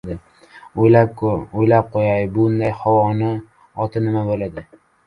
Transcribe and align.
O‘ynab 0.85 1.13
qo‘yay, 1.19 2.27
bundayin 2.39 2.77
havoni 2.81 3.31
oti 3.87 4.07
nima 4.09 4.31
bo‘ldi? 4.35 4.71